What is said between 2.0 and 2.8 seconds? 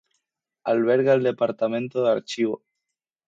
de Archivo.